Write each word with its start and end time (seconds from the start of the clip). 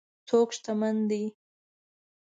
څوک 0.27 0.49
شتمن 0.55 0.95
دی. 1.09 1.23